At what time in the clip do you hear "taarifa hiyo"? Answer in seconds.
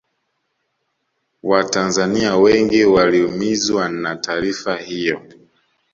4.15-5.21